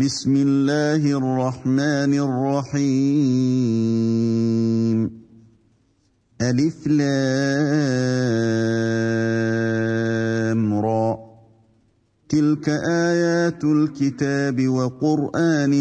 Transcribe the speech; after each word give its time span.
بسم 0.00 0.36
الله 0.36 1.02
الرحمن 1.12 2.12
الرحيم 2.24 3.10
ألف 6.40 6.86
لام 6.86 7.10
را 10.74 11.18
تلك 12.28 12.68
آيات 12.88 13.64
الكتاب 13.64 14.68
وقرآن 14.68 15.72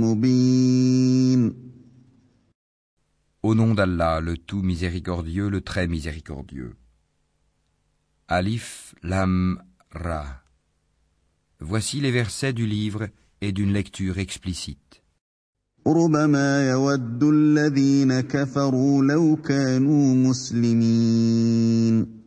مبين 0.00 1.68
Au 3.42 3.54
nom 3.54 3.72
d'Allah, 3.72 4.20
le 4.20 4.36
tout 4.36 4.60
miséricordieux, 4.62 5.48
le 5.48 5.62
très 5.62 5.86
miséricordieux. 5.86 6.74
Alif 8.26 8.94
Lam 9.02 9.62
Ra. 9.90 10.42
Voici 11.60 12.00
les 12.00 12.10
versets 12.10 12.52
du 12.52 12.66
livre 12.66 13.08
et 13.42 13.52
d'une 13.52 13.72
lecture 13.72 14.18
explicite. 14.18 15.02
ربما 15.86 16.70
يود 16.70 17.24
الذين 17.24 18.20
كفروا 18.20 19.04
لو 19.04 19.36
كانوا 19.36 20.14
مسلمين 20.14 22.18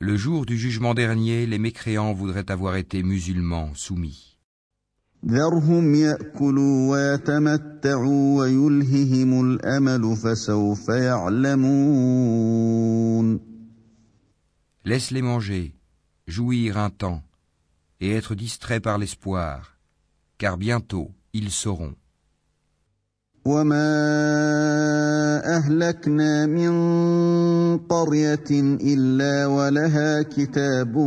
Le 0.00 0.16
jour 0.16 0.46
du 0.46 0.56
jugement 0.56 0.94
dernier, 0.94 1.44
les 1.46 1.58
mécréants 1.58 2.12
voudraient 2.12 2.50
avoir 2.50 2.76
été 2.76 3.02
musulmans 3.02 3.72
soumis. 3.74 4.36
ذرهم 5.26 5.94
ياكلوا 5.94 6.90
ويتمتعوا 6.90 8.38
ويلههم 8.38 9.40
الامل 9.44 10.16
فسوف 10.16 10.88
يعلمون 10.88 12.38
Laisse-les 14.84 15.22
manger, 15.22 15.74
jouir 16.26 16.78
un 16.78 16.90
temps, 16.90 17.22
et 18.00 18.12
être 18.12 18.34
distraits 18.34 18.80
par 18.80 18.96
l'espoir, 18.96 19.71
car 20.42 20.58
bientôt 20.58 21.10
ils 21.32 21.50
sauront. 21.50 21.94
وما 23.46 23.88
اهلكنا 25.56 26.46
من 26.46 26.72
قريه 27.78 28.50
الا 28.80 29.46
ولها 29.46 30.22
كتاب 30.22 30.98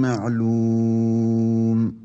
معلوم 0.00 2.00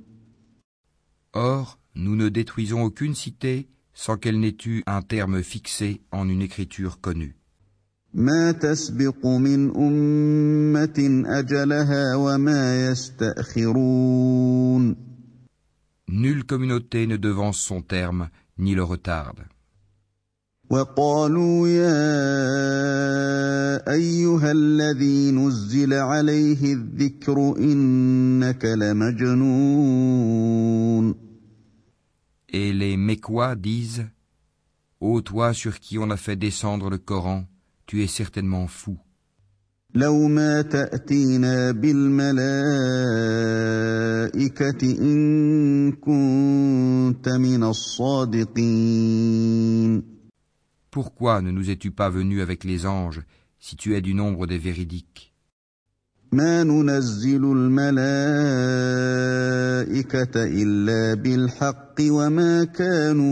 Or, 1.34 1.80
nous 1.96 2.16
ne 2.16 2.30
détruisons 2.30 2.84
aucune 2.84 3.14
cité 3.14 3.68
sans 3.94 4.16
qu'elle 4.16 4.40
n'ait 4.40 4.56
eu 4.66 4.84
un 4.86 5.02
terme 5.02 5.44
fixé 5.44 6.02
en 6.12 6.30
une 6.30 6.42
écriture 6.42 7.02
connue. 7.02 7.36
ما 8.14 8.52
تسبق 8.52 9.26
من 9.26 9.76
امه 9.76 11.24
اجلها 11.26 12.16
وما 12.16 12.92
يستاخرون 12.92 14.96
Nulle 16.10 16.44
communauté 16.44 17.08
ne 17.08 17.18
devance 17.18 17.60
son 17.60 17.82
terme 17.82 18.30
ni 18.58 18.76
le 18.76 18.84
retarde. 18.84 19.46
وقالوا 20.70 21.68
يا 21.68 21.96
ايها 23.94 24.52
الذي 24.52 25.32
نزل 25.32 25.94
عليه 25.94 26.74
الذكر 26.74 27.58
انك 27.58 28.66
لمجنون 28.66 29.96
Et 32.48 32.72
les 32.74 32.98
Mécois 32.98 33.56
disent 33.56 34.08
Ô 35.02 35.22
toi 35.22 35.54
sur 35.54 35.80
qui 35.80 36.00
on 36.00 36.10
a 36.10 36.18
fait 36.18 36.36
descendre 36.38 36.90
le 36.90 36.98
Coran, 36.98 37.46
tu 37.86 38.02
es 38.02 38.08
certainement 38.08 38.68
fou. 38.68 38.98
لو 39.95 40.29
ما 40.29 40.63
تأتينا 40.63 41.71
بالملائكة 41.71 42.41
إن 44.83 45.93
كنت 45.93 47.29
من 47.29 47.65
الصادقين. 47.65 48.91
Pourquoi 50.91 51.41
ne 51.43 51.51
nous 51.53 51.71
es-tu 51.71 51.91
pas 51.93 52.11
venu 52.11 52.41
avec 52.41 52.65
les 52.65 52.85
anges 52.87 53.23
si 53.59 53.77
tu 53.77 53.95
es 53.95 54.01
du 54.01 54.15
nombre 54.15 54.47
des 54.47 54.59
véridiques? 54.59 55.31
ما 56.33 56.65
ننزل 56.65 57.45
الملائكة 57.45 58.05
إلا 60.37 61.15
بالحق 61.15 61.95
وما 62.01 62.65
كانوا 62.65 63.31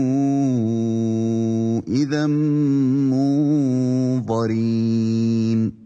إذا 1.87 2.27
منظرين. 4.27 5.78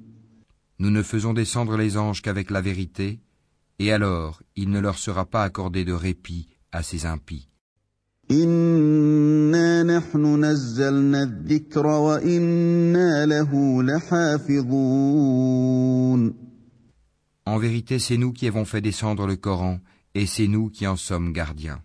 Nous 0.83 0.91
ne 0.91 1.03
faisons 1.03 1.35
descendre 1.35 1.77
les 1.77 1.97
anges 1.97 2.23
qu'avec 2.23 2.51
la 2.51 2.61
vérité, 2.61 3.21
et 3.79 3.93
alors 3.93 4.43
il 4.57 4.71
ne 4.71 4.81
leur 4.81 4.99
sera 4.99 5.25
pas 5.25 5.43
accordé 5.43 5.85
de 5.85 5.93
répit 5.93 6.49
à 6.73 6.83
ces 6.83 7.07
impies. 7.07 7.49
انا 8.31 9.83
نحن 9.83 10.45
نزلنا 10.45 11.23
الذكر 11.23 11.87
وانا 11.87 13.27
له 13.27 13.83
لحافظون 13.83 15.29
En 17.47 17.57
vérité, 17.57 17.99
c'est 17.99 18.19
nous 18.19 18.33
qui 18.35 18.47
avons 18.47 18.67
fait 18.67 18.83
descendre 18.83 19.27
le 19.27 19.37
Coran, 19.37 19.81
et 20.15 20.27
c'est 20.27 20.49
nous 20.49 20.69
qui 20.69 20.87
en 20.87 20.97
sommes 20.97 21.33
gardiens. 21.33 21.81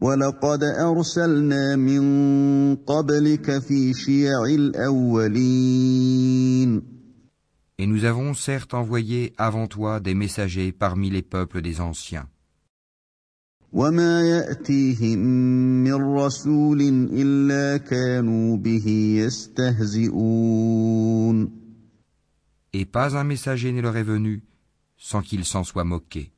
ولقد 0.00 0.64
ارسلنا 0.64 1.76
من 1.76 2.76
قبلك 2.76 3.58
في 3.58 3.94
شيع 3.94 4.44
الاولين 4.44 5.58
Et 7.82 7.86
nous 7.86 8.04
avons 8.04 8.34
certes 8.34 8.74
envoyé 8.74 9.32
avant 9.38 9.66
toi 9.68 10.00
des 10.00 10.14
messagers 10.14 10.72
parmi 10.72 11.10
les 11.10 11.22
peuples 11.22 11.62
des 11.62 11.80
anciens. 11.80 12.28
وما 13.72 14.22
ياتيهم 14.22 15.18
من 15.84 15.94
رسول 15.94 16.80
الا 17.12 17.76
كانوا 17.76 18.56
به 18.56 18.88
يستهزئون 19.24 20.38
Et 22.72 22.84
pas 22.84 23.16
un 23.16 23.24
messager 23.24 23.72
ne 23.72 23.80
leur 23.80 23.96
est 23.96 24.02
venu 24.02 24.42
sans 24.96 25.22
qu'ils 25.22 25.44
s'en 25.44 25.64
soient 25.64 25.84
moqués. 25.84 26.32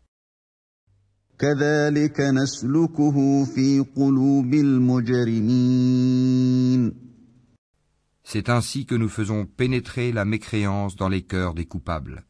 كذلك 1.39 2.21
نسلكه 2.21 3.45
في 3.45 3.85
قلوب 3.97 4.55
المجرمين 4.55 6.01
C'est 8.28 8.50
ainsi 8.50 8.88
que 8.88 8.96
nous 8.96 9.08
faisons 9.08 9.46
pénétrer 9.46 10.12
la 10.12 10.26
mécréance 10.26 10.96
dans 10.96 11.10
les 11.10 11.22
cœurs 11.22 11.54
des 11.54 11.66
coupables. 11.66 12.26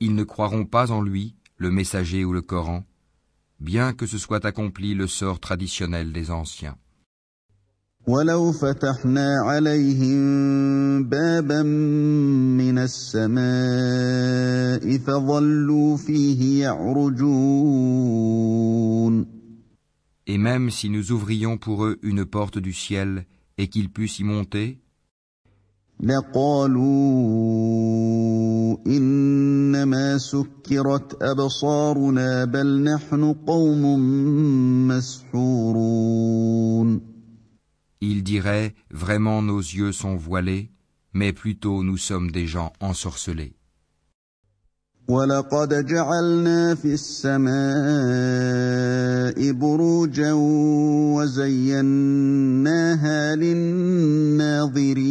Ils 0.00 0.14
ne 0.16 0.24
croiront 0.24 0.64
pas 0.64 0.90
en 0.90 1.00
lui, 1.00 1.36
le 1.56 1.70
messager 1.70 2.24
ou 2.24 2.32
le 2.32 2.42
Coran, 2.42 2.84
bien 3.60 3.92
que 3.92 4.06
ce 4.06 4.18
soit 4.18 4.44
accompli 4.44 4.94
le 4.94 5.06
sort 5.06 5.38
traditionnel 5.38 6.12
des 6.12 6.32
anciens. 6.32 6.76
ولو 8.06 8.52
فتحنا 8.52 9.42
عليهم 9.44 11.04
بابا 11.08 11.62
من 11.62 12.78
السماء 12.78 13.42
فظلوا 14.98 15.96
فيه 15.96 16.62
يعرجون. 16.64 18.02
Et 20.26 20.38
même 20.38 20.70
si 20.70 20.88
nous 20.90 21.12
ouvrions 21.12 21.58
pour 21.58 21.84
eux 21.84 21.98
une 22.02 22.24
porte 22.24 22.58
du 22.58 22.72
ciel 22.72 23.24
et 23.56 23.68
qu'ils 23.68 23.90
puissent 23.90 24.18
y 24.18 24.24
monter, 24.24 24.78
لقالوا 26.00 26.82
إنما 28.86 30.18
سكرت 30.18 31.22
أبصارنا 31.22 32.44
بل 32.44 32.82
نحن 32.82 33.34
قوم 33.46 33.98
مسحورون. 34.88 36.32
ils 38.01 38.23
diraient 38.23 38.75
Vraiment 38.91 39.41
nos 39.41 39.59
yeux 39.59 39.91
sont 39.91 40.15
voilés, 40.15 40.71
mais 41.13 41.33
plutôt 41.33 41.83
nous 41.83 41.97
sommes 41.97 42.31
des 42.31 42.47
gens 42.47 42.73
ensorcelés. 42.79 43.53
ولقد 45.09 45.85
جعلنا 45.85 46.75
في 46.75 46.93
السماء 46.93 47.51
بروجا 49.51 50.33
وزيناها 51.15 52.15
للناظرين 53.35 55.07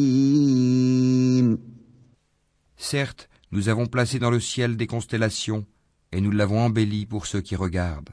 Certes, 2.79 3.29
nous 3.53 3.69
avons 3.69 3.87
placé 3.87 4.19
dans 4.19 4.31
le 4.31 4.39
ciel 4.39 4.77
des 4.77 4.87
constellations, 4.87 5.65
et 6.13 6.21
nous 6.21 6.31
l'avons 6.31 6.61
embelli 6.61 7.07
pour 7.07 7.27
ceux 7.27 7.41
qui 7.41 7.57
regardent. 7.57 8.11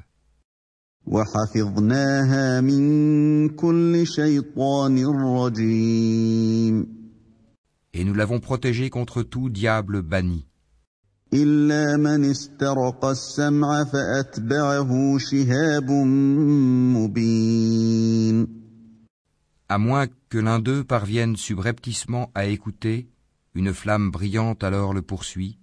وحفظناها 1.07 2.61
من 2.61 3.49
كل 3.49 4.07
شيطان 4.07 5.05
رجيم 5.05 7.03
Et 7.95 8.03
nous 8.03 8.15
l'avons 8.15 8.39
protégé 8.39 8.89
contre 8.89 9.21
tout 9.21 9.49
diable 9.49 10.01
banni, 10.01 10.45
الا 11.33 11.97
من 11.97 12.23
استرق 12.31 13.05
السمع 13.05 13.83
فاتبعه 13.83 15.17
شهاب 15.17 15.91
مبين 16.95 18.47
à 19.69 19.77
moins 19.77 20.07
que 20.29 20.37
l'un 20.37 20.59
d'eux 20.59 20.83
parvienne 20.83 21.35
subrepticement 21.35 22.29
à 22.35 22.45
écouter, 22.45 23.07
une 23.55 23.73
flamme 23.73 24.11
brillante 24.11 24.63
alors 24.63 24.93
le 24.93 25.01
poursuit. 25.01 25.57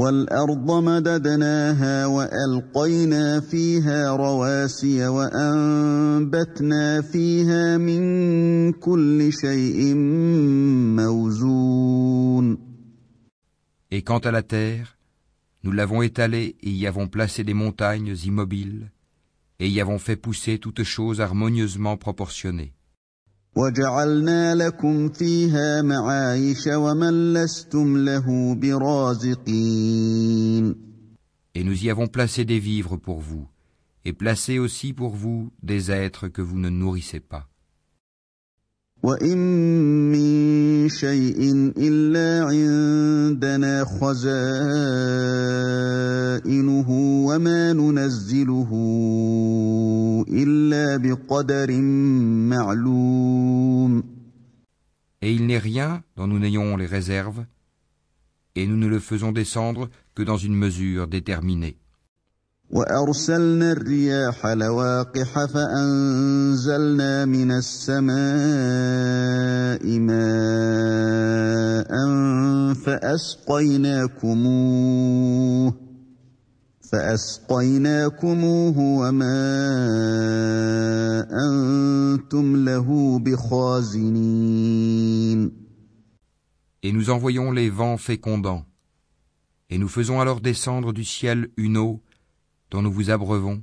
والارض 0.00 0.70
مددناها 0.70 2.06
والقينا 2.06 3.40
فيها 3.40 4.16
رواسي 4.16 5.08
وانبتنا 5.08 7.02
فيها 7.02 7.78
من 7.78 8.72
كل 8.72 9.32
شيء 9.32 9.94
موزون 10.96 12.70
Et 13.92 14.02
quant 14.02 14.20
à 14.20 14.30
la 14.30 14.42
terre, 14.42 14.96
nous 15.64 15.72
l'avons 15.72 16.00
étalée 16.00 16.56
et 16.62 16.70
y 16.70 16.86
avons 16.86 17.08
placé 17.08 17.42
des 17.44 17.54
montagnes 17.54 18.14
immobiles, 18.24 18.92
et 19.58 19.68
y 19.68 19.80
avons 19.80 19.98
fait 19.98 20.16
pousser 20.16 20.58
toutes 20.58 20.84
choses 20.84 21.20
harmonieusement 21.20 21.96
proportionnées. 21.96 22.72
وجعلنا 23.56 24.54
لكم 24.54 25.08
فيها 25.08 25.82
معايش 25.82 26.66
ومن 26.66 27.32
لستم 27.32 27.96
له 27.96 28.54
برازقين 28.54 30.10
Et 31.54 31.64
nous 31.64 31.84
y 31.84 31.90
avons 31.90 32.06
placé 32.06 32.44
des 32.44 32.60
vivres 32.60 32.96
pour 32.96 33.18
vous, 33.20 33.48
et 34.04 34.12
placé 34.12 34.58
aussi 34.60 34.92
pour 34.92 35.16
vous 35.16 35.50
des 35.64 35.90
êtres 35.90 36.28
que 36.28 36.42
vous 36.42 36.58
ne 36.58 36.68
nourrissez 36.70 37.18
pas. 37.20 37.48
وإن 39.04 39.38
من 40.12 40.88
شيء 40.88 41.72
إلا 41.76 42.44
عندنا 42.44 43.84
خزائنه 43.84 44.50
وما 47.26 47.72
ننزله 47.72 48.70
إلا 50.28 50.96
بقدر 50.96 51.80
معلوم 52.50 54.02
Et 55.22 55.34
il 55.34 55.46
n'est 55.46 55.58
rien 55.58 56.02
dont 56.16 56.26
nous 56.26 56.38
n'ayons 56.38 56.78
les 56.78 56.86
réserves, 56.86 57.44
et 58.54 58.66
nous 58.66 58.78
ne 58.78 58.86
le 58.86 58.98
faisons 58.98 59.32
descendre 59.32 59.90
que 60.14 60.22
dans 60.22 60.38
une 60.38 60.54
mesure 60.54 61.08
déterminée. 61.08 61.76
وأرسلنا 62.69 63.71
الرياح 63.71 64.45
لواقح 64.45 65.45
فأنزلنا 65.45 67.25
من 67.25 67.51
السماء 67.51 68.15
ماء 69.99 71.85
فأسقيناكموه 72.73 74.25
فأسقيناكموه 76.91 78.77
وما 78.79 79.45
أنتم 81.31 82.65
له 82.65 83.19
بخازنين. 83.19 84.45
Et 86.83 86.91
nous 86.91 87.09
envoyons 87.09 87.51
les 87.51 87.69
vents 87.69 87.97
fécondants, 87.97 88.63
et 89.71 89.77
nous 89.79 89.87
faisons 89.87 90.19
alors 90.21 90.39
descendre 90.41 90.93
du 90.93 91.03
ciel 91.03 91.49
une 91.57 91.77
eau 91.77 92.04
dont 92.74 92.82
nous 92.82 92.92
vous 92.92 93.10
abreuvons, 93.10 93.62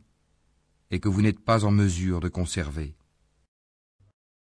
et 0.92 1.00
que 1.00 1.10
vous 1.10 1.22
n'êtes 1.22 1.40
pas 1.40 1.66
en 1.66 1.72
mesure 1.72 2.20
de 2.20 2.30
conserver. 2.30 2.94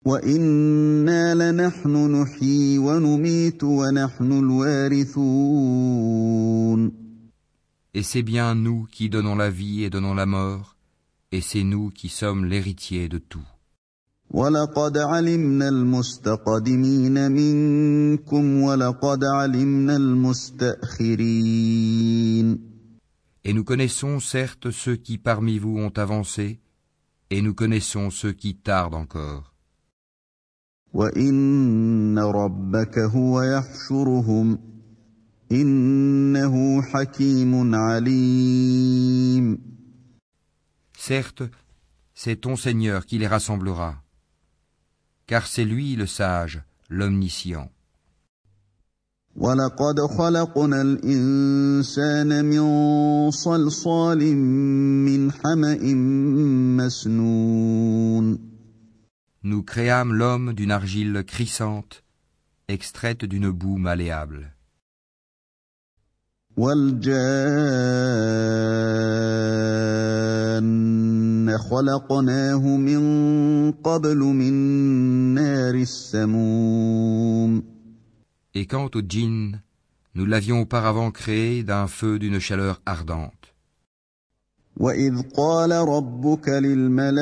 وإنا 0.06 1.34
لنحن 1.34 1.96
نحيي 2.12 2.78
ونميت 2.78 3.64
ونحن 3.64 4.32
الوارثون 4.32 5.88
Et 7.94 8.02
c'est 8.02 8.22
bien 8.22 8.54
nous 8.54 8.86
qui 8.92 9.08
donnons 9.08 9.34
la 9.34 9.50
vie 9.50 9.82
et 9.82 9.90
donnons 9.90 10.14
la 10.14 10.26
mort, 10.26 10.76
et 11.32 11.40
c'est 11.40 11.64
nous 11.64 11.90
qui 11.90 12.08
sommes 12.08 12.44
l'héritier 12.44 13.08
de 13.08 13.18
tout. 13.18 13.46
ولقد 14.30 14.98
علمنا 14.98 15.68
المستقدمين 15.68 17.32
منكم 17.32 18.62
ولقد 18.62 19.24
علمنا 19.24 19.96
المستأخرين 19.96 21.18
Et 23.45 23.53
nous 23.53 23.63
connaissons 23.63 24.19
certes 24.19 24.71
ceux 24.71 24.95
qui 24.95 25.17
parmi 25.17 25.59
vous 25.59 25.77
ont 25.77 25.91
avancé, 25.97 26.61
et 27.29 27.41
nous 27.41 27.53
connaissons 27.53 28.09
ceux 28.09 28.31
qui 28.31 28.55
tardent 28.55 28.95
encore. 28.95 29.53
Certes, 40.97 41.43
c'est 42.13 42.37
ton 42.37 42.55
Seigneur 42.55 43.05
qui 43.05 43.17
les 43.17 43.27
rassemblera, 43.27 44.01
car 45.27 45.47
c'est 45.47 45.65
lui 45.65 45.95
le 45.95 46.05
sage, 46.05 46.61
l'omniscient. 46.89 47.72
ولقد 49.35 49.99
خلقنا 49.99 50.81
الإنسان 50.81 52.45
من 52.45 53.31
صلصال 53.31 54.35
من 55.05 55.31
حمأ 55.31 55.93
مسنون 56.77 58.53
Nous 59.45 59.63
créâmes 59.63 60.13
l'homme 60.13 60.53
d'une 60.53 60.71
argile 60.71 61.25
crissante, 61.27 62.03
extraite 62.69 63.25
d'une 63.25 63.51
boue 63.51 63.77
malléable. 63.77 64.53
والجان 66.57 67.17
خلقناه 71.57 72.77
من 72.77 73.71
قبل 73.71 74.17
من 74.17 74.53
نار 75.33 75.75
السموم 75.75 77.72
Et 78.54 78.66
quant 78.66 78.90
au 78.94 79.02
djinn, 79.06 79.60
nous 80.14 80.26
l'avions 80.26 80.60
auparavant 80.62 81.10
créé 81.10 81.62
d'un 81.62 81.86
feu 81.86 82.18
d'une 82.18 82.38
chaleur 82.38 82.80
ardente. 82.86 83.54
وإذ 84.78 85.22
قال 85.36 85.72
ربك 85.72 86.48
للملائكة 86.48 87.18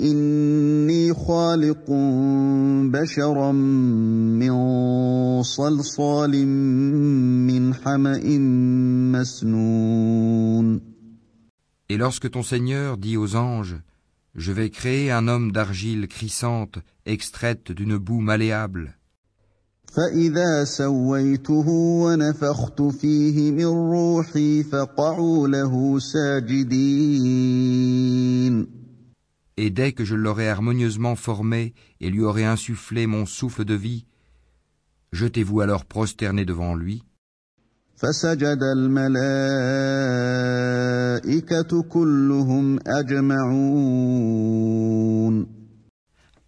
إني 0.00 1.14
خالق 1.14 1.90
بشرا 2.92 3.52
من 3.52 4.52
صلصال 5.42 6.46
من 7.46 7.74
حمأ 7.74 8.38
مسنون 9.12 10.80
Et 11.88 11.96
lorsque 11.98 12.30
ton 12.30 12.42
Seigneur 12.42 12.96
dit 12.96 13.16
aux 13.18 13.34
anges, 13.36 13.76
je 14.37 14.51
vais 14.51 14.69
créer 14.69 15.09
un 15.11 15.27
homme 15.27 15.51
d'argile 15.51 16.07
crissante, 16.07 16.77
extraite 17.07 17.71
d'une 17.71 17.97
boue 17.97 18.19
malléable. 18.19 18.95
Et 29.59 29.69
dès 29.71 29.91
que 29.93 30.05
je 30.05 30.13
l'aurai 30.13 30.49
harmonieusement 30.49 31.15
formé 31.15 31.73
et 31.99 32.11
lui 32.11 32.21
aurai 32.21 32.45
insufflé 32.45 33.07
mon 33.07 33.25
souffle 33.25 33.65
de 33.65 33.73
vie, 33.73 34.05
jetez-vous 35.13 35.61
alors 35.61 35.85
prosterné 35.85 36.45
devant 36.45 36.75
lui. 36.75 37.03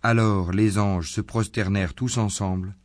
Alors 0.01 0.51
les 0.53 0.77
anges 0.77 1.11
se 1.11 1.21
prosternèrent 1.21 1.93
tous 1.93 2.17
ensemble. 2.17 2.75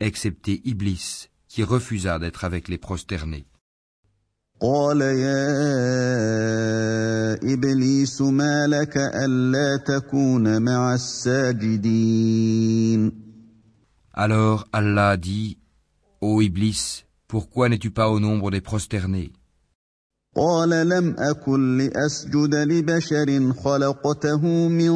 Excepté 0.00 0.60
Iblis, 0.64 1.28
qui 1.48 1.62
refusa 1.64 2.18
d'être 2.18 2.44
avec 2.44 2.68
les 2.68 2.78
prosternés. 2.78 3.46
قال 4.62 5.00
يا 5.00 5.42
إبليس 7.54 8.20
ما 8.22 8.66
لك 8.66 8.96
ألا 8.96 9.76
تكون 9.76 10.62
مع 10.62 10.94
الساجدين. 10.94 12.52
Alors 14.14 14.66
Allah 14.72 15.16
dit, 15.16 15.58
Ô 16.20 16.40
Iblis, 16.40 17.04
pourquoi 17.26 17.68
n'es-tu 17.68 17.90
pas 17.90 18.08
au 18.08 18.20
nombre 18.20 18.52
des 18.52 18.60
prosternés? 18.60 19.32
قال 20.36 20.70
لم 20.88 21.14
أكن 21.18 21.78
لأسجد 21.78 22.54
لبشر 22.54 23.52
خلقته 23.52 24.68
من 24.68 24.92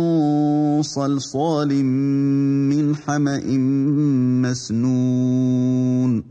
صلصال 0.83 1.85
من 1.85 2.97
حمأ 2.97 3.41
مسنون. 4.43 6.25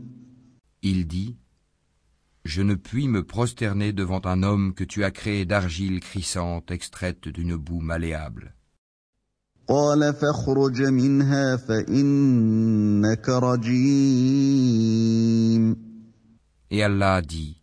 Il 0.82 1.06
dit, 1.06 1.36
Je 2.46 2.62
ne 2.62 2.76
puis 2.76 3.08
me 3.08 3.24
prosterner 3.24 3.92
devant 3.92 4.20
un 4.24 4.44
homme 4.44 4.72
que 4.72 4.84
tu 4.84 5.02
as 5.02 5.10
créé 5.10 5.44
d'argile 5.44 5.98
crissante 5.98 6.70
extraite 6.70 7.26
d'une 7.26 7.56
boue 7.56 7.80
malléable. 7.80 8.54
Et 16.70 16.82
Allah 16.84 17.20
dit, 17.20 17.62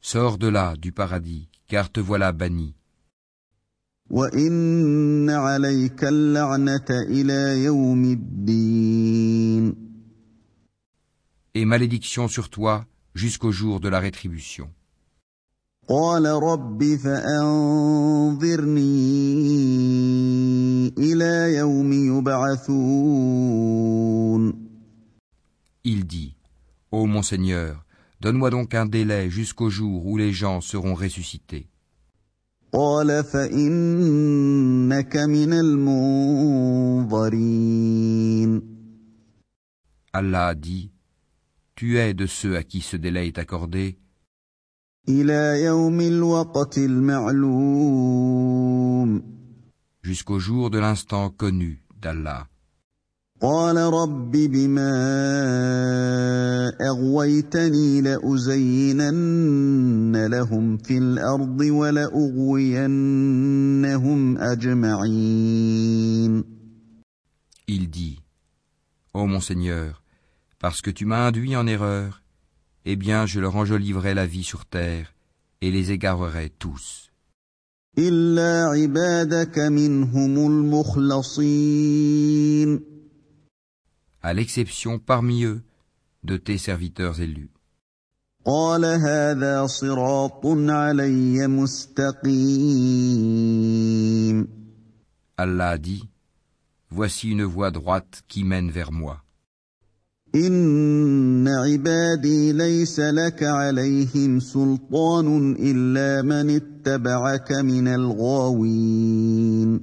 Sors 0.00 0.38
de 0.38 0.48
là 0.48 0.74
du 0.78 0.90
paradis, 0.92 1.50
car 1.66 1.92
te 1.92 2.00
voilà 2.00 2.32
banni. 2.32 2.74
Et 11.54 11.64
malédiction 11.66 12.28
sur 12.28 12.48
toi, 12.48 12.86
jusqu'au 13.15 13.51
jour 13.51 13.79
de 13.79 13.89
la 13.89 13.99
rétribution. 13.99 14.69
قال 15.89 16.25
رب 16.25 16.83
فأنظرني 16.95 17.63
إلى 20.97 21.55
يوم 21.57 21.93
يبعثون 22.17 23.63
Il 25.85 26.05
dit, 26.05 26.37
Ô 26.91 27.05
mon 27.05 27.21
Seigneur, 27.21 27.83
donne-moi 28.21 28.49
donc 28.49 28.73
un 28.73 28.85
délai 28.85 29.29
jusqu'au 29.29 29.69
jour 29.69 30.05
où 30.05 30.15
les 30.15 30.31
gens 30.31 30.61
seront 30.61 30.95
ressuscités. 30.95 31.67
قال 32.71 33.23
فإنك 33.23 35.17
من 35.17 35.53
المنظرين 37.13 38.61
Allah 40.15 40.53
dit, 40.55 40.91
Tu 41.77 41.97
es 41.97 42.13
de 42.13 42.25
ceux 42.27 42.55
à 42.55 42.63
qui 42.63 42.81
ce 42.81 42.97
délai 42.97 43.27
est 43.27 43.37
accordé 43.39 43.97
إلى 45.09 45.63
يوم 45.63 46.01
الوقت 46.01 46.77
المعلوم 46.77 48.03
jusqu'au 50.03 50.39
jour 50.39 50.69
de 50.69 50.79
l'instant 50.79 51.29
connu 51.29 51.81
d'Allah. 52.01 52.47
قال 53.41 53.77
رب 53.77 54.31
بما 54.31 54.93
أغويتني 56.81 58.01
لأزينن 58.01 59.05
لهم 60.25 60.77
في 60.77 60.97
الأرض 60.97 61.61
ولأغوينهم 61.61 62.77
أجمعين 64.37 65.73
Il 67.67 67.89
dit, 67.89 68.19
Ô 69.13 69.25
mon 69.27 69.39
Seigneur, 69.41 70.03
parce 70.58 70.82
que 70.82 70.90
tu 70.90 71.06
m'as 71.06 71.26
induit 71.26 71.56
en 71.56 71.66
erreur, 71.66 72.22
eh 72.84 72.96
bien 72.96 73.26
je 73.26 73.40
leur 73.40 73.56
enjoliverai 73.56 74.14
la 74.14 74.26
vie 74.26 74.44
sur 74.44 74.64
terre 74.64 75.14
et 75.60 75.70
les 75.70 75.92
égarerai 75.92 76.50
tous. 76.50 77.10
À 84.22 84.34
l'exception 84.34 84.98
parmi 84.98 85.44
eux 85.44 85.62
de 86.24 86.36
tes 86.36 86.58
serviteurs 86.58 87.20
élus. 87.20 87.50
Allah 95.36 95.78
dit, 95.78 96.08
Voici 96.90 97.30
une 97.30 97.44
voie 97.44 97.70
droite 97.70 98.22
qui 98.28 98.44
mène 98.44 98.70
vers 98.70 98.92
moi. 98.92 99.22
إن 100.35 101.47
عبادي 101.47 102.53
ليس 102.53 102.99
لك 102.99 103.43
عليهم 103.43 104.39
سلطان 104.39 105.55
إلا 105.59 106.21
من 106.21 106.49
اتبعك 106.49 107.51
من 107.51 107.87
الغاوين 107.87 109.79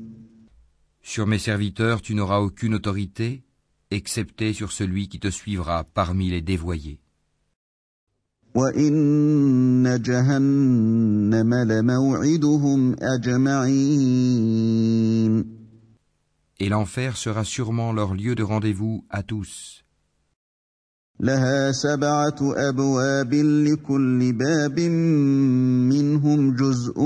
Sur 1.03 1.27
mes 1.27 1.39
serviteurs 1.39 2.03
tu 2.03 2.15
n'auras 2.15 2.41
aucune 2.41 2.75
autorité, 2.75 3.43
excepté 3.91 4.53
sur 4.53 4.73
celui 4.73 5.09
qui 5.09 5.19
te 5.21 5.31
suivra 5.31 5.85
parmi 5.85 6.31
les 6.31 6.43
dévoyés. 6.43 6.99
وإن 8.55 10.03
جهنم 10.03 11.55
لموعدهم 11.55 12.97
أجمعين 13.03 14.41
Et 16.63 16.69
l'enfer 16.69 17.17
sera 17.17 17.45
sûrement 17.45 17.93
leur 17.93 18.15
lieu 18.15 18.35
de 18.35 18.43
rendez-vous 18.43 19.05
à 19.09 19.23
tous. 19.23 19.84
لها 21.21 21.73
سبعة 21.73 22.37
أبواب 22.41 23.35
لكل 23.35 24.33
باب 24.33 24.81
منهم 25.91 26.55
جزء 26.57 27.01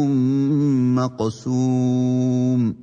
مقسوم 0.95 2.75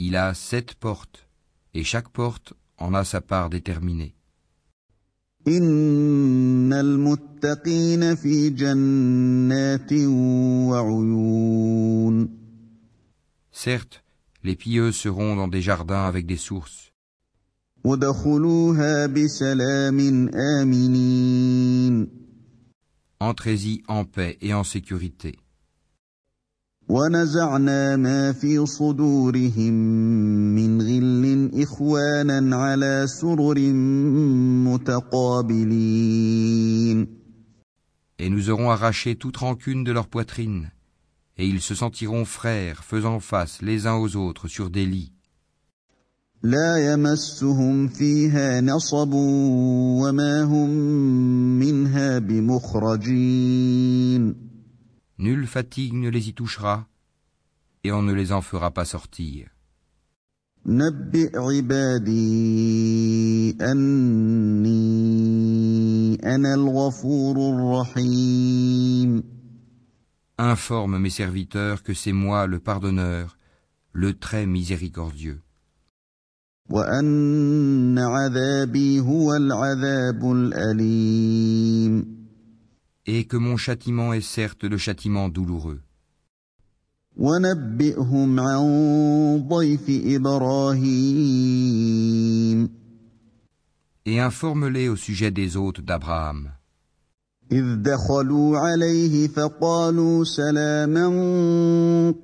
Il 0.00 0.16
a 0.16 0.32
sept 0.32 0.74
portes, 0.74 1.26
et 1.74 1.82
chaque 1.84 2.08
porte 2.10 2.54
en 2.78 2.94
a 2.94 3.04
sa 3.04 3.20
part 3.20 3.50
déterminée. 3.50 4.14
إن 5.48 6.72
المتقين 6.72 8.14
في 8.14 8.50
جنات 8.50 9.92
وعيون 10.72 12.28
Certes, 13.52 14.02
les 14.44 14.56
pieux 14.56 14.92
seront 14.92 15.34
dans 15.36 15.48
des 15.48 15.62
jardins 15.62 16.04
avec 16.04 16.26
des 16.26 16.36
sources. 16.36 16.91
ودخلوها 17.84 19.06
بسلام 19.06 20.28
آمنين 20.34 22.08
Entrez-y 23.20 23.82
en 23.88 24.04
paix 24.04 24.38
et 24.40 24.54
en 24.54 24.62
sécurité. 24.64 25.38
ونزعنا 26.88 27.96
ما 27.96 28.32
في 28.32 28.66
صدورهم 28.66 29.74
من 30.54 30.80
غل 30.82 31.50
إخوانا 31.62 32.56
على 32.56 33.06
سرر 33.06 33.58
متقابلين 34.72 35.98
Et 38.20 38.30
nous 38.30 38.50
aurons 38.50 38.70
arraché 38.70 39.14
toute 39.16 39.36
rancune 39.36 39.84
de 39.84 39.92
leur 39.92 40.08
poitrine, 40.08 40.70
et 41.36 41.46
ils 41.46 41.60
se 41.60 41.74
sentiront 41.74 42.24
frères 42.24 42.82
faisant 42.82 43.20
face 43.20 43.62
les 43.62 43.86
uns 43.86 43.94
aux 43.94 44.16
autres 44.16 44.48
sur 44.48 44.70
des 44.70 44.86
lits. 44.86 45.12
لا 46.42 46.92
يمسهم 46.92 47.88
فيها 47.88 48.60
نصب 48.60 49.10
وما 49.12 50.42
هم 50.42 50.70
منها 51.58 52.18
بمخرجين 52.18 53.68
Nulle 55.18 55.46
fatigue 55.46 55.94
ne 55.94 56.08
les 56.10 56.28
y 56.28 56.32
touchera, 56.32 56.86
et 57.82 57.90
on 57.90 58.02
ne 58.02 58.12
les 58.12 58.30
en 58.30 58.40
fera 58.40 58.70
pas 58.70 58.84
sortir. 58.84 59.48
نبئ 60.66 61.38
عبادي 61.38 62.16
أني 63.60 64.78
أنا 66.34 66.54
الغفور 66.54 67.36
الرحيم 67.54 69.22
Informe 70.40 70.98
mes 71.00 71.10
serviteurs 71.10 71.82
que 71.82 71.94
c'est 71.94 72.12
moi 72.12 72.46
le 72.46 72.60
pardonneur, 72.60 73.36
le 73.92 74.12
très 74.14 74.46
miséricordieux, 74.46 75.40
وأن 76.70 77.98
عذابي 77.98 79.00
هو 79.00 79.36
العذاب 79.36 80.32
الأليم 80.32 82.18
et 83.06 83.24
que 83.24 83.38
mon 83.38 83.56
châtiment 83.56 84.12
est 84.12 84.20
certes 84.20 84.64
le 84.64 84.76
châtiment 84.76 85.30
douloureux. 85.30 85.80
ونبئهم 87.16 88.40
عن 88.40 88.62
ضيف 89.48 89.84
إبراهيم 90.06 91.08
Et 94.06 94.20
informe-les 94.20 94.88
au 94.88 94.96
sujet 94.96 95.30
des 95.30 95.56
hôtes 95.56 95.80
d'Abraham. 95.80 96.50
إذ 97.52 97.82
دخلوا 97.82 98.58
عليه 98.58 99.28
فقالوا 99.28 100.24
سلاما 100.24 101.06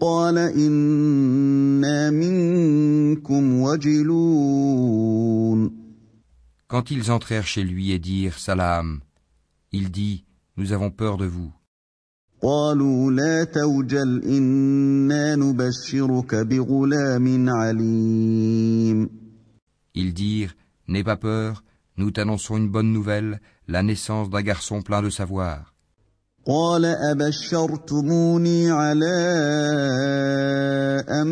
قال 0.01 0.39
إنا 0.39 2.11
منكم 2.11 3.61
وجلون 3.61 5.05
Quand 6.69 6.91
ils 6.91 7.11
entrèrent 7.11 7.47
chez 7.47 7.63
lui 7.63 7.93
et 7.93 7.99
dirent 7.99 8.39
Salam, 8.39 9.01
il 9.73 9.91
dit 9.91 10.25
Nous 10.57 10.73
avons 10.73 10.91
peur 10.91 11.17
de 11.17 11.27
vous. 11.27 11.53
قالوا 12.43 13.11
لا 13.13 13.45
توجل 13.45 14.23
إنا 14.25 15.37
نبشرك 15.37 16.35
بغلام 16.35 17.49
عليم 17.51 19.11
Ils 19.95 20.13
dirent 20.13 20.55
N'aie 20.89 21.05
pas 21.05 21.17
peur, 21.17 21.65
nous 21.97 22.11
t'annonçons 22.11 22.59
une 22.59 22.69
bonne 22.69 22.93
nouvelle, 22.93 23.41
la 23.69 23.83
naissance 23.83 24.31
d'un 24.31 24.43
garçon 24.43 24.83
plein 24.83 25.03
de 25.03 25.11
savoir. 25.11 25.75
قال 26.47 26.85
أبشرتموني 26.85 28.71
على 28.71 29.17
أن 31.09 31.29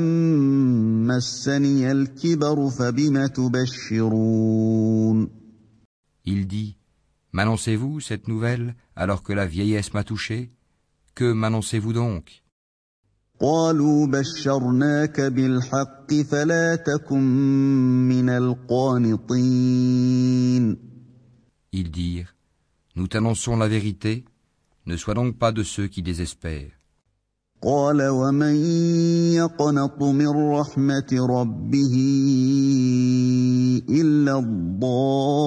مسني 1.07 1.93
الكبر 1.93 2.71
فبم 2.71 3.27
تبشرون 3.27 4.63
Il 6.25 6.47
dit 6.47 6.77
M'annoncez-vous 7.33 8.01
cette 8.01 8.29
nouvelle 8.29 8.75
alors 8.97 9.23
que 9.23 9.33
la 9.35 9.47
vieillesse 9.47 9.93
m'a 9.93 10.05
touché 10.05 10.51
Que 11.15 11.33
m'annoncez-vous 11.33 11.93
donc 11.93 12.43
قالوا 13.41 14.07
بشرناك 14.07 15.21
بالحق 15.21 16.15
فلا 16.31 16.77
تكن 16.77 17.23
من 18.09 18.29
القانطين 18.29 19.73
Ils 21.77 21.91
dirent, 21.91 22.35
Nous 22.97 23.09
t'annonçons 23.09 23.57
la 23.57 23.69
vérité, 23.69 24.25
ne 24.87 24.97
sois 24.97 25.15
donc 25.15 25.39
pas 25.39 25.53
de 25.53 25.63
ceux 25.63 25.89
qui 25.89 26.03
désespèrent. 26.03 26.73
قال 27.65 28.09
ومن 28.09 28.55
يقنط 29.35 30.03
من 30.03 30.29
رحمة 30.29 31.27
ربه 31.31 31.95
إلا 33.89 34.39
الضالون 34.39 35.43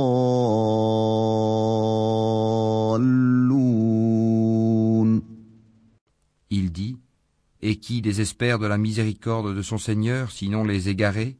Il 6.52 6.72
dit, 6.72 6.98
Et 7.62 7.76
qui 7.78 8.02
désespère 8.02 8.60
de 8.60 8.68
la 8.68 8.78
miséricorde 8.78 9.54
de 9.54 9.62
son 9.62 9.78
Seigneur, 9.78 10.32
sinon 10.32 10.64
les 10.64 10.88
égarés 10.88 11.36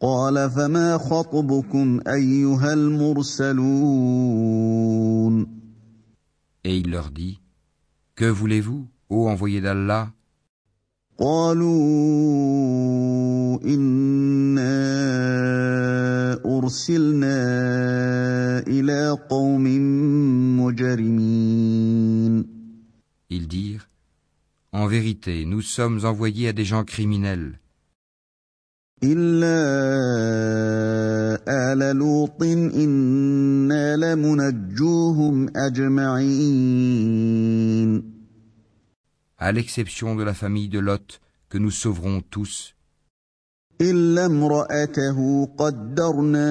قال 0.00 0.50
فما 0.50 0.98
خطبكم 0.98 2.00
أيها 2.08 2.72
المرسلون 2.72 4.34
Et 6.66 6.78
il 6.78 6.90
leur 6.90 7.10
dit, 7.10 7.40
Que 8.16 8.24
voulez-vous, 8.24 8.86
ô 9.10 9.28
envoyé 9.28 9.60
d'Allah 9.60 10.12
قالوا 11.18 11.74
إنا 13.64 14.74
أرسلنا 16.44 17.38
إلى 18.66 19.18
قوم 19.30 19.64
مجرمين 20.60 22.44
Ils 23.30 23.48
dirent, 23.48 23.88
En 24.72 24.86
vérité, 24.86 25.44
nous 25.46 25.62
sommes 25.62 26.04
envoyés 26.04 26.48
à 26.48 26.52
des 26.52 26.64
gens 26.64 26.84
criminels, 26.84 27.60
إلا 29.03 29.59
آل 31.47 31.95
لوط 31.95 32.43
إنا 32.43 33.95
لمنجوهم 33.95 35.49
أجمعين 35.55 36.99
à 39.41 39.53
l'exception 39.53 40.15
de 40.15 40.23
la 40.23 40.33
famille 40.33 40.67
de 40.67 40.79
Lot, 40.79 41.21
que 41.49 41.57
nous 41.57 41.71
sauverons 41.71 42.21
tous, 42.29 42.75
إلا 43.81 44.25
امرأته 44.25 45.45
قدرنا 45.57 46.49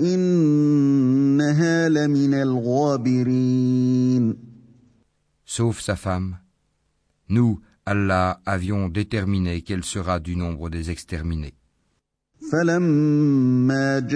إنها 0.00 1.88
لمن 1.88 2.34
الغابرين 2.34 4.36
sauf 5.44 5.80
sa 5.80 5.96
femme. 5.96 6.36
Nous, 7.28 7.60
Allah, 7.85 8.41
avions 8.45 8.89
déterminé 8.89 9.61
qu'elle 9.61 9.83
sera 9.83 10.19
du 10.19 10.35
nombre 10.35 10.69
des 10.69 10.89
exterminés. 10.91 11.53
فلما 12.51 13.99
جاء 13.99 14.15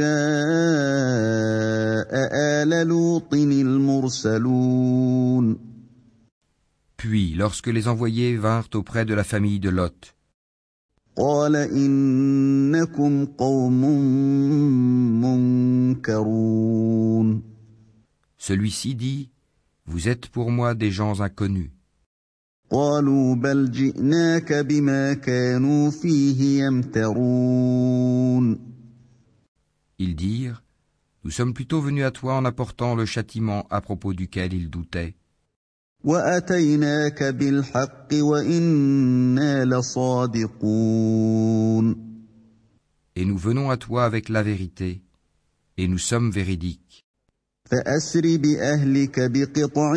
آل 2.34 2.88
لوط 2.88 3.34
المرسلون 3.34 4.80
Puis, 6.98 7.34
lorsque 7.34 7.68
les 7.68 7.88
envoyés 7.88 8.36
vinrent 8.36 8.70
auprès 8.76 9.06
de 9.06 9.14
la 9.14 9.24
famille 9.24 9.60
de 9.60 9.70
Lot, 9.70 10.14
قال 11.16 11.56
إنكم 11.56 13.26
قوم 13.26 13.82
منكرون 15.22 16.80
celui-ci 18.40 18.96
dit, 18.96 19.30
Vous 19.86 20.08
êtes 20.08 20.30
pour 20.30 20.50
moi 20.50 20.74
des 20.74 20.92
gens 20.92 21.20
inconnus. 21.22 21.72
قالوا 22.72 23.36
بل 23.36 23.72
جئناك 23.72 24.54
بما 24.54 25.14
كانوا 25.14 25.90
فيه 25.92 26.64
يمترون 26.64 28.60
Ils 30.02 30.16
dirent, 30.16 30.64
Nous 31.26 31.32
sommes 31.32 31.54
plutôt 31.54 31.82
venus 31.82 32.06
à 32.06 32.12
toi 32.12 32.36
en 32.36 32.46
apportant 32.46 32.96
le 32.96 33.06
châtiment 33.06 33.68
à 33.70 33.82
propos 33.82 34.14
duquel 34.14 34.54
ils 34.54 34.70
doutaient, 34.70 35.16
واتيناك 36.04 37.24
بالحق 37.24 38.08
وانا 38.14 39.66
لصادقون 39.66 40.90
et 43.16 43.26
nous 43.26 43.38
venons 43.38 43.70
à 43.70 43.76
toi 43.76 44.06
avec 44.06 44.30
la 44.30 44.44
vérité, 44.44 45.02
et 45.78 45.90
nous 45.90 45.98
sommes 45.98 46.32
véridiques. 46.32 47.04
فاسر 47.66 48.38
باهلك 48.38 49.20
بقطع 49.20 49.94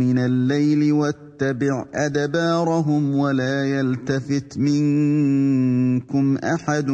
من 0.00 0.18
الليل 0.18 0.92
واتبع 1.40 1.86
ادبارهم 1.94 3.14
ولا 3.14 3.64
يلتفت 3.64 4.58
منكم 4.58 6.36
احد 6.36 6.90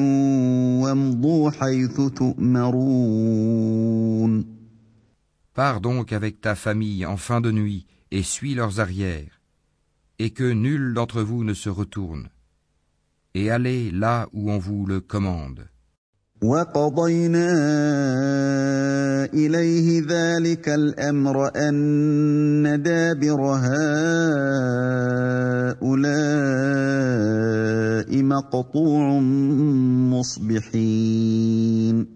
وامضوا 0.83 1.51
حيث 1.51 2.01
تؤمرون 2.17 3.03
Pars 5.55 5.83
donc 5.83 6.15
avec 6.15 6.41
ta 6.41 6.55
famille 6.55 7.05
en 7.05 7.19
fin 7.19 7.43
de 7.43 7.51
nuit 7.51 7.87
et 8.11 8.23
suis 8.23 8.55
leurs 8.55 8.81
arrières, 8.81 9.43
et 10.19 10.31
que 10.31 10.51
nul 10.51 10.95
d'entre 10.95 11.21
vous 11.23 11.45
ne 11.45 11.53
se 11.53 11.69
retourne, 11.69 12.31
et 13.35 13.51
allez 13.51 13.91
là 13.91 14.29
où 14.33 14.51
on 14.51 14.57
vous 14.57 14.87
le 14.87 15.01
commande. 15.01 15.69
وقضينا 16.43 17.51
اليه 19.35 20.03
ذلك 20.09 20.69
الامر 20.69 21.51
ان 21.57 22.83
دابر 22.83 23.41
هؤلاء 23.43 24.13
مقطوع 28.23 29.21
مصبحين 30.11 32.07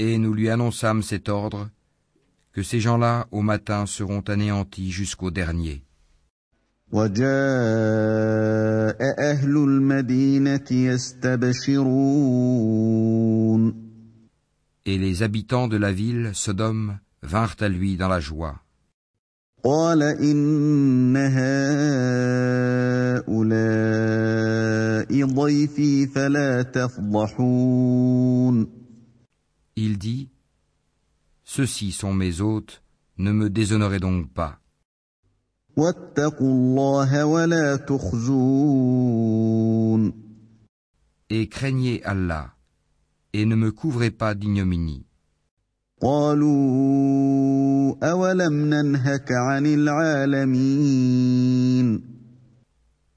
Et 0.00 0.16
nous 0.16 0.32
lui 0.32 0.48
annonçâmes 0.48 1.02
cet 1.02 1.28
ordre, 1.28 1.70
que 2.52 2.62
ces 2.62 2.78
gens-là 2.78 3.26
au 3.32 3.42
matin 3.42 3.84
seront 3.86 4.20
anéantis 4.20 4.92
jusqu'au 4.92 5.32
dernier. 5.32 5.82
وجاء 6.92 7.28
اهل 9.18 9.56
المدينه 9.56 10.64
يستبشرون 10.72 11.88
Et 14.86 14.96
les 14.96 15.22
habitants 15.22 15.68
de 15.68 15.76
la 15.76 15.92
ville, 15.92 16.30
Sodome, 16.32 16.98
vinrent 17.22 17.56
à 17.60 17.68
lui 17.68 17.96
dans 17.98 18.08
la 18.08 18.20
joie. 18.20 18.60
قال 19.64 20.02
ان 20.02 21.16
هؤلاء 23.26 24.28
ضيفي 25.26 26.06
فلا 26.06 26.62
تفضحون 26.62 28.18
Il 29.76 29.98
dit, 29.98 30.28
Ceux-ci 31.44 31.92
sont 31.92 32.12
mes 32.12 32.40
hôtes, 32.40 32.82
ne 33.18 33.32
me 33.32 33.50
déshonorez 33.50 34.00
donc 34.00 34.28
pas, 34.32 34.58
Et 41.29 41.47
craignez 41.49 42.03
Allah, 42.03 42.53
et 43.33 43.45
ne 43.45 43.55
me 43.55 43.71
couvrez 43.71 44.11
pas 44.11 44.35
d'ignominie. 44.35 45.05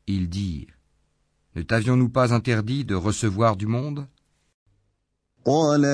Ils 0.07 0.29
dirent, 0.29 0.73
ne 1.57 1.63
t'avions-nous 1.63 2.09
pas 2.09 2.33
interdit 2.33 2.85
de 2.85 2.95
recevoir 2.95 3.57
du 3.57 3.67
monde? 3.67 4.07
قال 5.46 5.86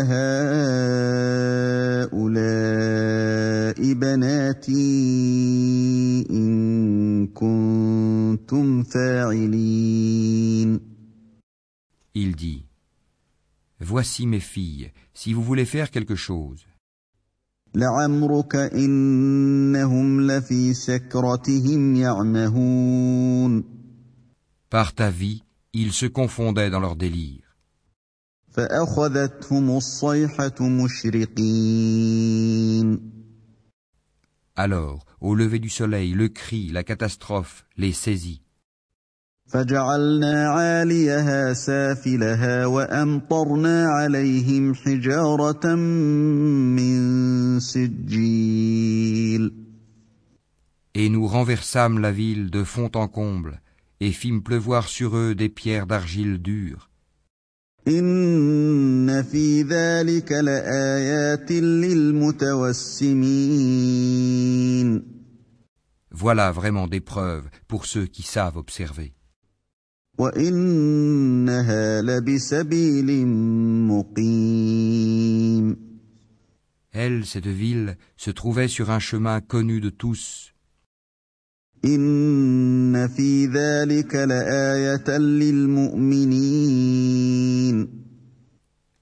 هؤلاء 2.12 2.17
بناتي 3.93 4.75
ان 6.29 7.27
كنتم 7.27 8.83
فاعلين 8.83 10.79
Il 12.15 12.36
dit, 12.36 12.63
Voici 13.79 14.25
mes 14.25 14.39
filles, 14.39 14.91
si 15.13 15.33
vous 15.33 15.43
voulez 15.43 15.65
faire 15.65 15.91
quelque 15.91 16.15
chose. 16.15 16.65
لعمرك 17.75 18.55
انهم 18.55 20.21
لفي 20.21 20.73
سكرتهم 20.73 21.95
يعمهون 21.95 23.63
Par 24.69 24.93
ta 24.93 25.10
vie, 25.10 25.43
ils 25.73 25.93
se 25.93 26.05
confondaient 26.05 26.69
dans 26.69 26.81
leur 26.81 26.95
délire. 26.97 27.50
فاخذتهم 28.57 29.77
الصيحه 29.77 30.62
مشرقين 30.62 32.07
Alors, 34.60 35.05
au 35.21 35.36
lever 35.36 35.60
du 35.60 35.69
soleil, 35.69 36.13
le 36.13 36.29
cri, 36.29 36.69
la 36.71 36.83
catastrophe 36.83 37.65
les 37.77 37.93
saisit. 37.93 38.41
فجعلنا 39.47 40.49
عاليها 40.49 41.53
سافلها 41.53 42.65
وامطرنا 42.65 43.88
عليهم 43.88 44.73
حجاره 44.73 45.75
من 46.75 47.60
سجيل 47.60 49.53
Et 50.95 51.10
nous 51.10 51.27
renversâmes 51.27 51.99
la 51.99 52.12
ville 52.12 52.49
de 52.49 52.63
fond 52.63 52.89
en 52.95 53.07
comble, 53.07 53.62
et 53.99 54.12
fîmes 54.12 54.41
pleuvoir 54.41 54.88
sur 54.88 55.15
eux 55.15 55.36
des 55.36 55.49
pierres 55.49 55.86
d'argile 55.86 56.39
dure. 56.39 56.89
إن 57.88 59.23
في 59.23 59.62
ذلك 59.62 60.31
لآيات 60.31 61.51
للمتوسمين 61.51 62.38
Voilà 66.12 66.51
vraiment 66.51 66.88
des 66.88 66.99
preuves 66.99 67.47
pour 67.67 67.86
ceux 67.86 68.07
qui 68.07 68.23
savent 68.23 68.57
observer. 68.57 69.13
وإنها 70.17 72.01
لبسبيل 72.01 73.27
مقيم 73.88 75.77
Elle, 76.93 77.25
cette 77.25 77.47
ville, 77.47 77.95
se 78.17 78.31
trouvait 78.31 78.67
sur 78.67 78.89
un 78.89 78.99
chemin 78.99 79.39
connu 79.39 79.79
de 79.79 79.89
tous. 79.91 80.50
إن 81.86 83.07
في 83.07 83.45
ذلك 83.45 84.15
لآية 84.15 85.17
للمؤمنين 85.17 86.77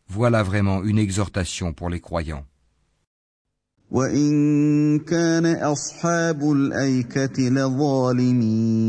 Voilà 0.08 0.43
vraiment 0.43 0.81
une 0.84 0.97
exhortation 0.99 1.73
pour 1.73 1.89
les 1.89 1.99
croyants. 1.99 2.45
وإن 3.91 4.99
كان 4.99 5.45
أصحاب 5.45 6.51
الأيكة 6.51 7.49
لظالمين 7.49 8.84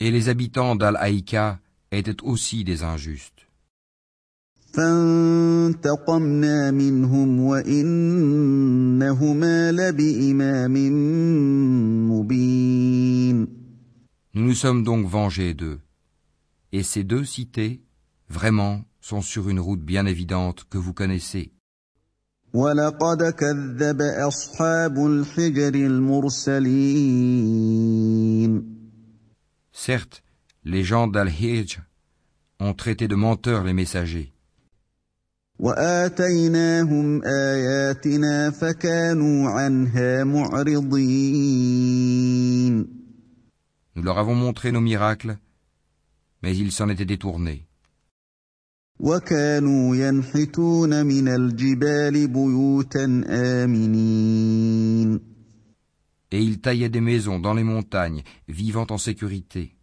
Et 0.00 0.10
les 0.10 0.28
habitants 0.28 0.74
d'Al-Haïka 0.74 1.60
étaient 1.92 2.22
aussi 2.22 2.64
des 2.64 2.82
injustes. 2.82 3.35
فانتقمنا 4.76 6.70
منهم 6.70 7.40
وإنهما 7.40 7.72
لبإمام 9.72 10.74
مبين 12.10 13.48
Nous 14.34 14.44
nous 14.44 14.54
sommes 14.54 14.82
donc 14.82 15.06
vengés 15.06 15.52
d'eux. 15.52 15.78
Et 16.72 16.82
ces 16.82 17.04
deux 17.04 17.26
cités, 17.26 17.82
vraiment, 18.30 18.80
sont 19.02 19.20
sur 19.20 19.50
une 19.50 19.60
route 19.60 19.82
bien 19.82 20.06
évidente 20.06 20.64
que 20.70 20.78
vous 20.78 20.94
connaissez. 20.94 21.52
ولقد 22.54 23.22
كذب 23.22 24.02
أصحاب 24.02 25.06
الحجر 25.06 25.74
المرسلين 25.74 26.82
Certes, 29.72 30.22
les 30.64 30.84
gens 30.84 31.08
d'Al-Hijr 31.08 31.80
ont 32.60 32.74
traité 32.74 33.08
de 33.08 33.14
menteurs 33.16 33.64
les 33.64 33.72
messagers. 33.74 34.32
وآتيناهم 35.58 37.24
آياتنا 37.24 38.50
فكانوا 38.50 39.50
عنها 39.50 40.24
معرضين 40.24 41.72
Nous 43.94 44.02
leur 44.02 44.18
avons 44.18 44.34
montré 44.34 44.72
nos 44.72 44.80
miracles, 44.80 45.36
mais 46.42 46.56
ils 46.56 46.72
s'en 46.72 46.88
étaient 46.88 47.04
détournés. 47.04 47.66
وكانوا 49.00 49.96
ينحتون 49.96 51.06
من 51.06 51.28
الجبال 51.28 52.28
بيوتا 52.28 53.24
آمنين 53.28 55.20
Et 56.32 56.40
ils 56.42 56.60
taillaient 56.60 56.88
des 56.88 57.00
maisons 57.02 57.38
dans 57.38 57.52
les 57.54 57.62
montagnes, 57.64 58.22
vivant 58.48 58.86
en 58.90 58.98
sécurité. 58.98 59.75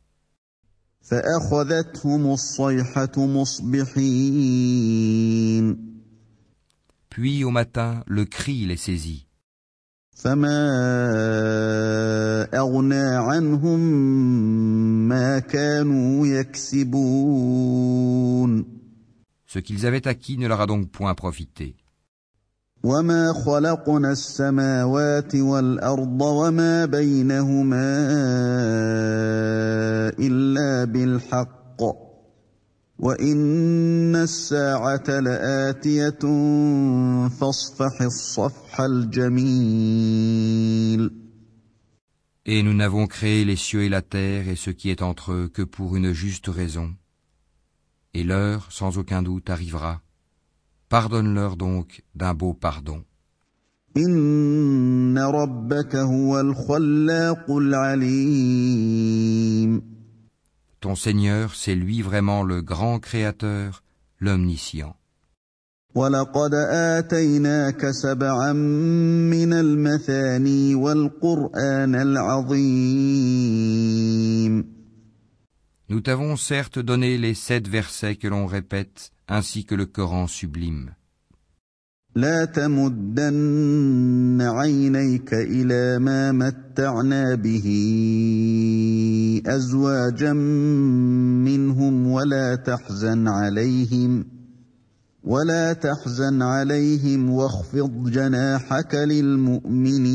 Puis 7.11 7.45
au 7.45 7.51
matin, 7.51 8.03
le 8.07 8.25
cri 8.25 8.65
les 8.67 8.79
saisit. 8.79 9.27
Ce 19.47 19.59
qu'ils 19.59 19.87
avaient 19.87 20.09
acquis 20.09 20.39
ne 20.39 20.49
leur 20.49 20.61
a 20.63 20.67
donc 20.67 20.91
point 20.91 21.15
profité. 21.15 21.77
وما 22.85 23.33
خلقنا 23.33 24.13
السماوات 24.13 25.35
والأرض 25.35 26.21
وما 26.21 26.85
بينهما 26.85 27.89
إلا 30.19 30.85
بالحق 30.85 31.83
وإن 32.99 34.17
الساعة 34.17 35.21
لآتية 35.21 36.19
فاصفح 37.29 38.03
الصفح 38.03 38.81
الجميل 38.81 40.25
Et 42.47 42.63
nous 42.63 42.75
n'avons 42.75 43.07
créé 43.07 43.47
les 43.47 43.57
cieux 43.57 43.85
et 43.85 43.89
la 43.89 44.03
terre 44.03 44.49
et 44.49 44.57
ce 44.57 44.69
qui 44.69 44.91
est 44.91 45.01
entre 45.01 45.33
eux 45.33 45.49
que 45.49 45.63
pour 45.63 45.97
une 45.97 46.13
juste 46.13 46.49
raison. 46.49 46.95
Et 48.13 48.23
l'heure, 48.23 48.67
sans 48.71 48.99
aucun 48.99 49.23
doute, 49.23 49.49
arrivera. 49.49 50.03
Pardonne-leur 50.94 51.56
donc 51.56 52.04
d'un 52.16 52.34
beau 52.34 52.54
pardon. 52.54 53.04
إن 53.98 55.18
ربك 55.18 55.96
هو 55.96 56.40
الخلاق 56.40 57.52
العليم 57.52 58.80
Ton 60.82 60.96
Seigneur, 60.96 61.56
c'est 61.56 61.76
lui 61.76 62.02
vraiment 62.02 62.42
le 62.44 62.62
grand 62.62 63.00
Créateur, 63.00 63.84
l'Omniscient. 64.20 64.96
ولقد 65.96 66.54
آتيناك 66.54 67.92
سبعا 67.92 68.54
من 68.54 69.54
المثاني 69.54 70.76
والقرآن 70.76 71.96
العظيم 71.96 73.50
Nous 75.90 76.02
t'avons 76.02 76.36
certes 76.36 76.78
donné 76.78 77.18
les 77.18 77.34
sept 77.34 77.68
versets 77.68 78.16
que 78.16 78.28
l'on 78.28 78.46
répète, 78.46 79.12
ainsi 79.29 79.65
que 79.65 79.75
le 79.75 79.87
Coran 79.87 80.27
sublime. 80.27 80.93
لا 82.17 82.45
تمدن 82.45 84.39
عينيك 84.41 85.35
إلى 85.35 85.99
ما 85.99 86.33
متعنا 86.33 87.35
به 87.35 87.67
أزواجا 89.47 90.33
منهم 91.43 92.07
ولا 92.07 92.55
تحزن 92.55 93.29
عليهم 93.29 94.25
ولا 95.25 95.73
تحزن 95.73 96.43
عليهم 96.43 97.31
واخفض 97.31 98.11
جناحك 98.11 98.95
للمؤمنين 98.95 100.15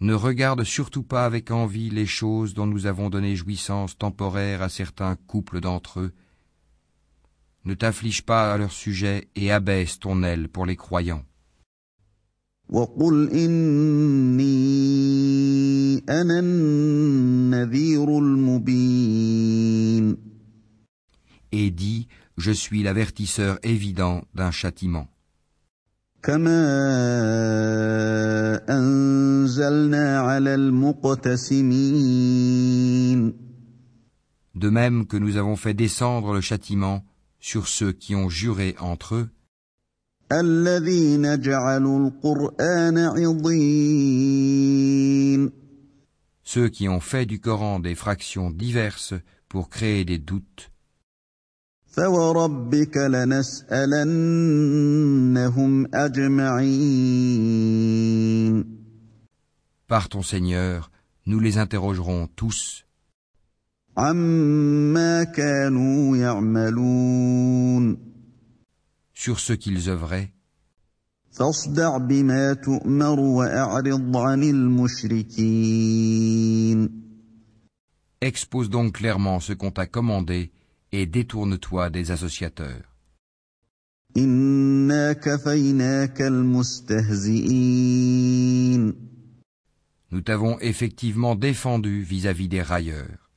Ne 0.00 0.14
regarde 0.14 0.64
surtout 0.64 1.04
pas 1.04 1.24
avec 1.24 1.50
envie 1.50 1.90
les 1.90 2.06
choses 2.06 2.54
dont 2.54 2.66
nous 2.66 2.86
avons 2.86 3.08
donné 3.08 3.36
jouissance 3.36 3.96
temporaire 3.96 4.60
à 4.60 4.68
certains 4.68 5.14
couples 5.14 5.60
d'entre 5.60 6.00
eux. 6.00 6.12
Ne 7.64 7.74
t'afflige 7.74 8.22
pas 8.22 8.52
à 8.52 8.58
leur 8.58 8.72
sujet 8.72 9.28
et 9.36 9.52
abaisse 9.52 10.00
ton 10.00 10.24
aile 10.24 10.48
pour 10.48 10.66
les 10.66 10.76
croyants. 10.76 11.24
وقل 12.68 13.30
إني 13.30 14.42
أنا 16.08 16.38
النذير 16.38 18.18
المبين 18.18 20.16
Et 21.54 21.70
dis, 21.70 22.08
je 22.38 22.50
suis 22.50 22.82
l'avertisseur 22.82 23.58
évident 23.62 24.24
d'un 24.34 24.50
châtiment. 24.50 25.06
كما 26.26 26.62
أنزلنا 28.68 30.20
على 30.20 30.54
المقتسمين 30.54 31.82
De 34.54 34.68
même 34.70 35.06
que 35.06 35.16
nous 35.16 35.36
avons 35.38 35.56
fait 35.56 35.74
descendre 35.74 36.34
le 36.34 36.40
châtiment 36.40 37.02
sur 37.40 37.66
ceux 37.66 37.92
qui 37.92 38.14
ont 38.14 38.28
juré 38.28 38.76
entre 38.78 39.14
eux, 39.16 39.28
الذين 40.32 41.40
جعلوا 41.40 41.98
القرآن 42.06 42.98
عضين 42.98 44.42
ceux 46.44 46.68
qui 46.68 46.88
ont 46.88 47.00
fait 47.00 47.26
du 47.26 47.40
Coran 47.40 47.80
des 47.80 47.94
fractions 47.94 48.50
diverses 48.50 49.14
pour 49.48 49.68
créer 49.70 50.04
des 50.04 50.18
doutes. 50.18 50.68
فوربك 51.86 52.96
لنسألنهم 55.36 55.94
أجمعين 55.94 57.02
Par 59.88 60.08
ton 60.08 60.22
Seigneur, 60.22 60.90
nous 61.26 61.40
les 61.40 61.58
interrogerons 61.58 62.28
tous 62.36 62.84
عما 63.96 65.24
كانوا 65.24 66.16
يعملون 66.16 67.98
sur 69.14 69.38
ce 69.38 69.52
qu'ils 69.52 69.88
œuvraient, 69.88 70.32
فاصدع 71.30 71.96
بما 71.96 72.52
تؤمر 72.52 73.20
وأعرض 73.20 74.16
عن 74.16 74.42
المشركين 74.42 75.42
expose 78.24 78.70
donc 78.70 78.92
clairement 78.92 79.40
ce 79.40 79.52
qu'on 79.52 79.70
t'a 79.72 79.86
commandé 79.86 80.52
et 80.92 81.06
détourne-toi 81.06 81.90
des 81.90 82.10
associateurs. 82.12 82.92
Nous 90.09 90.21
t'avons 90.21 90.57
effectivement 90.59 91.35
défendu 91.35 92.01
vis-à-vis 92.01 92.47
des 92.47 92.63
railleurs. 92.63 93.29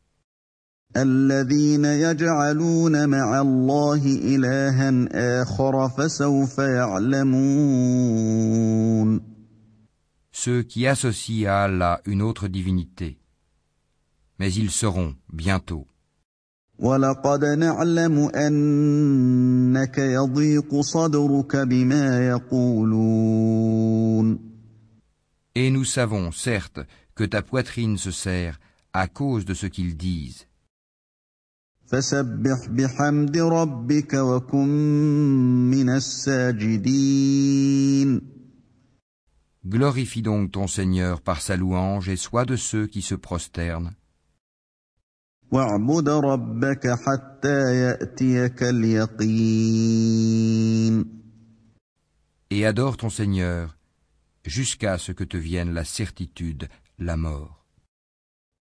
Ceux 10.32 10.62
qui 10.62 10.86
associent 10.86 11.50
à 11.50 11.54
Allah 11.64 12.00
une 12.06 12.22
autre 12.22 12.48
divinité. 12.48 13.18
Mais 14.38 14.50
ils 14.54 14.70
seront 14.70 15.14
bientôt 15.30 15.89
ولقد 16.79 17.45
نعلم 17.45 18.19
أنك 18.35 19.97
يضيق 19.97 20.81
صدرك 20.81 21.55
بما 21.55 22.27
يقولون 22.27 23.75
Et 25.57 25.69
nous 25.71 25.85
savons, 25.85 26.31
certes, 26.33 26.81
que 27.15 27.23
ta 27.23 27.41
poitrine 27.41 27.97
se 27.97 28.11
serre 28.11 28.59
à 28.93 29.07
cause 29.07 29.45
de 29.45 29.53
ce 29.53 29.67
qu'ils 29.67 29.95
disent. 29.95 30.45
فسبح 31.87 32.67
بحمد 32.69 33.37
ربك 33.37 34.13
وكن 34.13 34.67
من 35.71 35.89
الساجدين 35.89 37.41
Glorifie 39.67 40.21
donc 40.21 40.51
ton 40.51 40.67
Seigneur 40.67 41.21
par 41.21 41.41
sa 41.41 41.55
louange 41.57 42.09
et 42.09 42.17
sois 42.17 42.45
de 42.45 42.55
ceux 42.55 42.85
qui 42.87 43.01
se 43.01 43.15
prosternent. 43.15 43.93
واعبد 45.51 46.09
ربك 46.09 46.87
حتى 46.87 47.75
يأتيك 47.81 48.63
اليقين 48.63 50.25
Et 52.51 52.65
adore 52.65 52.97
ton 52.97 53.09
Seigneur 53.09 53.75
jusqu'à 54.45 54.97
ce 54.97 55.11
que 55.11 55.23
te 55.23 55.37
vienne 55.37 55.73
la 55.73 55.83
certitude, 55.83 56.67
la 56.99 57.17
mort. 57.17 57.58